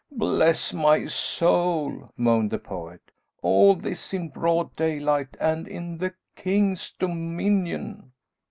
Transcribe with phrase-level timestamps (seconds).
[0.17, 3.11] "Bless my soul," moaned the poet,
[3.43, 8.11] "all this in broad daylight, and in the king's dominion."